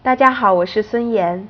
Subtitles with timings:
[0.00, 1.48] 大家好，我是孙岩。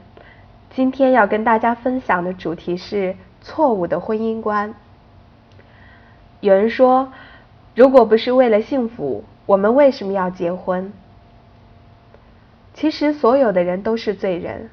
[0.70, 4.74] 今天要跟大家分享的主题是错误的婚姻观。
[6.40, 7.12] 有人说，
[7.74, 10.90] 如果不是为了幸福，我们为什么要结婚？
[12.72, 14.70] 其实，所有的人都是罪人，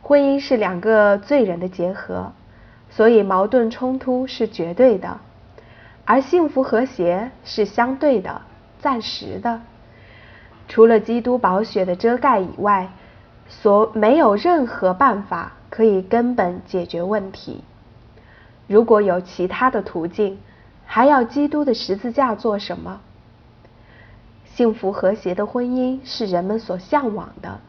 [0.00, 2.32] 婚姻是两个罪人的结合，
[2.88, 5.18] 所以矛盾冲突是绝对的，
[6.04, 8.42] 而幸福和谐是相对的、
[8.78, 9.60] 暂时的。
[10.68, 12.88] 除了基督宝血的遮盖以外，
[13.48, 17.64] 所没有任何办法可以根本解决问题。
[18.66, 20.38] 如果有其他的途径，
[20.84, 23.00] 还要基督的十字架做什么？
[24.44, 27.60] 幸福和谐的婚姻是人们所向往的，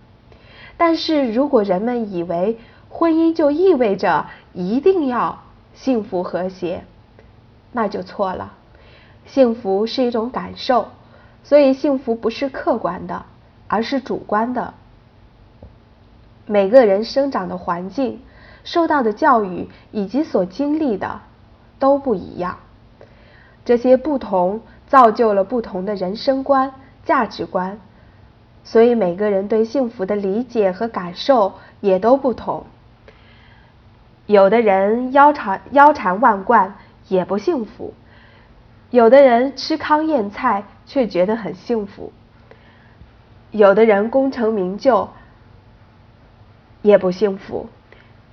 [0.77, 2.57] 但是如果人们以为
[2.89, 5.43] 婚姻就意味着一定要
[5.73, 6.83] 幸福和谐，
[7.71, 8.53] 那就错了。
[9.25, 10.87] 幸福是一种感受。
[11.41, 13.25] 所以，幸福不是客观的，
[13.67, 14.73] 而是主观的。
[16.51, 18.21] 每个人生长的环境、
[18.63, 21.21] 受到的教育以及所经历的
[21.77, 22.57] 都不一样，
[23.63, 26.73] 这些不同造就了不同的人生观、
[27.05, 27.79] 价值观。
[28.63, 32.65] 所以，每个人对幸福的理解和感受也都不同。
[34.25, 36.77] 有的人腰缠腰缠万贯
[37.09, 37.93] 也不幸福。
[38.89, 42.11] 有的人吃糠咽菜却觉得很幸福，
[43.51, 45.07] 有的人功成名就
[46.81, 47.67] 也不幸福，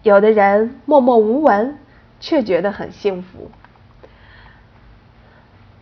[0.02, 1.78] 有的人默默无闻
[2.20, 3.50] 却觉得很幸福。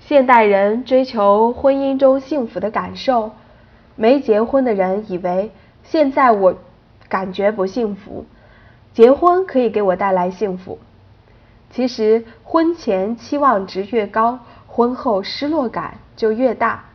[0.01, 3.33] 现代人追求婚姻中幸福的感受，
[3.97, 5.51] 没结婚的人以为
[5.83, 6.57] 现在我
[7.09, 8.27] 感觉不幸福，
[8.93, 10.79] 结婚可以给我带来幸福。
[11.71, 14.41] 其实婚前期望值越高。
[14.67, 16.87] 婚后失落感就越大。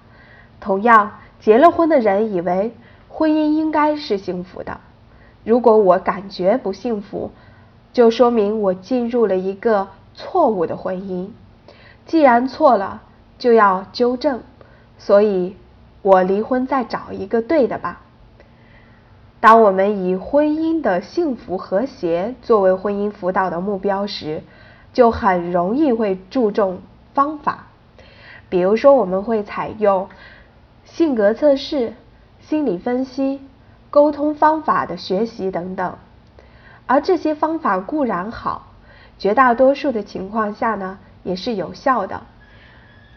[0.60, 2.76] 同样，结了婚的人以为
[3.08, 4.82] 婚姻应该是幸福的。
[5.44, 7.32] 如果我感觉不幸福，
[7.94, 11.30] 就说明我进入了一个错误的婚姻。
[12.06, 13.02] 既然错了，
[13.38, 14.42] 就要纠正。
[14.98, 15.56] 所以，
[16.02, 18.02] 我离婚再找一个对的吧。
[19.40, 24.44] 当我们以婚姻的幸福和谐作为婚姻辅导的目标时，
[24.92, 26.82] 就很容易会注重
[27.14, 27.68] 方法。
[28.50, 30.10] 比如说，我们会采用
[30.84, 31.94] 性格测试、
[32.42, 33.40] 心理分析、
[33.90, 35.98] 沟通方法的学习等等，
[36.86, 38.68] 而这些方法固然好，
[39.18, 42.22] 绝大多数的情况下呢也是有效的，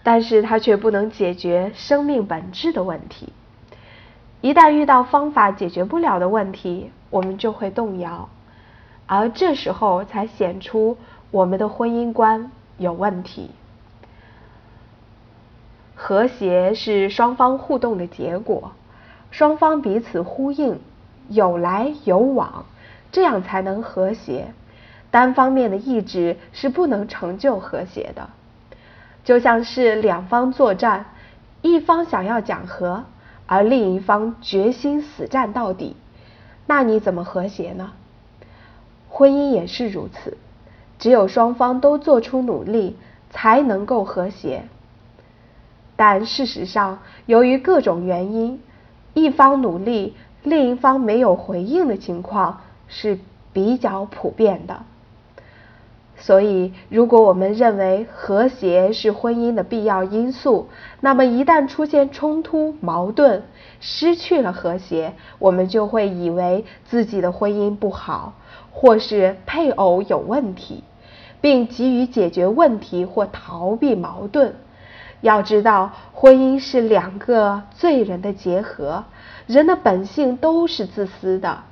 [0.02, 3.32] 但是它却不能解决生命本质的问题。
[4.40, 8.28] 一旦遇到方法解决不了的问题，我们就会动摇，
[9.06, 10.96] 而这时候才显出
[11.30, 13.50] 我们的婚姻观有问题。
[15.94, 18.72] 和谐是双方互动的结果，
[19.32, 20.78] 双方彼此呼应，
[21.28, 22.66] 有来有往，
[23.10, 24.52] 这样才能和谐。
[25.10, 28.30] 单方面的意志是不能成就和谐的。
[29.24, 31.06] 就像是两方作战，
[31.62, 33.04] 一方想要讲和，
[33.46, 35.96] 而另一方决心死战到底，
[36.66, 37.92] 那你怎么和谐呢？
[39.08, 40.36] 婚姻也是如此，
[40.98, 42.96] 只有双方都做出努力，
[43.30, 44.64] 才能够和谐。
[45.96, 48.60] 但事实上，由于各种原因，
[49.14, 53.18] 一方努力，另一方没有回应的情况是
[53.52, 54.82] 比较普遍的。
[56.16, 60.68] 所以，如果我们认为和谐是婚姻的必要因素，
[61.00, 63.42] 那么一旦出现冲突、矛盾，
[63.80, 68.34] 失去了和谐，我们就会以为自己的婚姻不好，
[68.70, 70.84] 或是配偶有问题，
[71.40, 74.54] 并急于解决问题或逃避矛盾。
[75.22, 79.04] 要知道，婚姻是两个罪人的结合，
[79.46, 81.62] 人的本性都是自私的，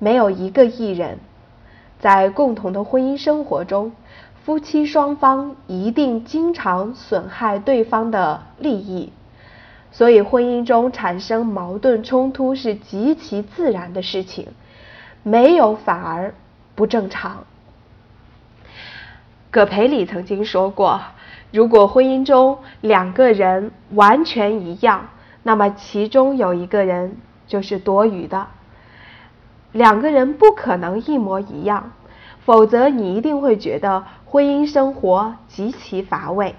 [0.00, 1.20] 没有一个艺人。
[2.00, 3.92] 在共同的婚姻生活中，
[4.44, 9.12] 夫妻双方一定经常损害对方的利益，
[9.92, 14.48] 所以婚姻中产生矛盾冲突是极其自然的事情，
[15.22, 16.34] 没有反而
[16.74, 17.44] 不正常。
[19.52, 21.00] 葛培理曾经说过。
[21.50, 25.08] 如果婚姻中两个人完全一样，
[25.42, 27.16] 那么其中有一个人
[27.46, 28.48] 就是多余的。
[29.72, 31.92] 两个人不可能一模一样，
[32.44, 36.54] 否则你一定会觉得婚姻生活极其乏味。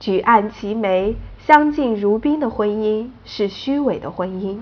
[0.00, 4.58] 举案齐眉、相敬如宾的婚姻是虚伪的婚姻，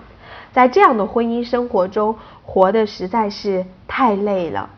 [0.52, 4.70] 在这样的婚姻生活中，活的实在是太累了。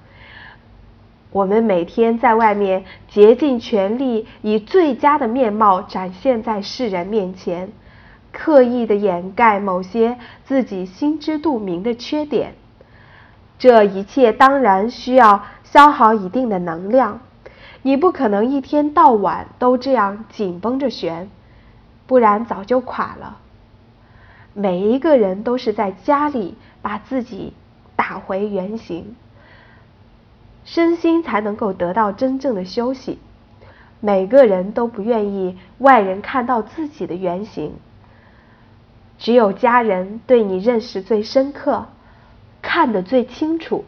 [1.32, 7.72] 我们每天在外面竭尽全力，以最佳的面貌展现在世人面前，
[8.30, 12.54] 刻意的掩盖某些自己心知肚明的缺点。
[13.58, 17.20] 这一切当然需要消耗一定的能量，
[17.80, 21.30] 你不可能一天到晚都这样紧绷着弦，
[22.06, 23.38] 不然早就垮了。
[24.52, 27.54] 每一个人都是在家里把自己
[27.96, 29.16] 打回原形，
[30.64, 33.18] 身心才能够得到真正的休息。
[34.00, 37.72] 每个人都不愿意外人看到自己的原形，
[39.18, 41.86] 只有家人对你认识最深刻。
[42.60, 43.84] 看得最清楚，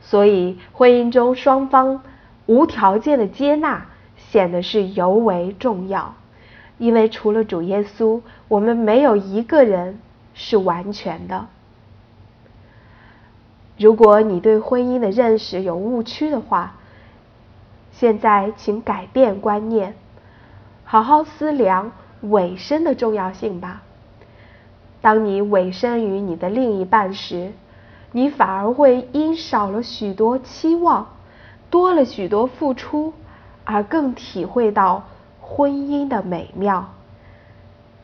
[0.00, 2.02] 所以婚姻中双方
[2.46, 3.86] 无条件的接纳
[4.16, 6.14] 显得是尤为重要。
[6.78, 10.00] 因为除了主耶稣，我们没有一个人
[10.34, 11.46] 是完全的。
[13.78, 16.74] 如果你对婚姻的认识有误区的话，
[17.92, 19.94] 现在请改变观念，
[20.84, 21.92] 好好思量
[22.22, 23.82] 委身的重要性吧。
[25.00, 27.52] 当你委身于你的另一半时，
[28.10, 31.06] 你反而会因少了许多期望，
[31.70, 33.12] 多了许多付出，
[33.64, 35.04] 而更体会到
[35.40, 36.88] 婚姻的美妙。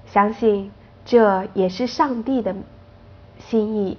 [0.06, 0.70] 相信
[1.04, 2.54] 这也是上帝的
[3.38, 3.98] 心意。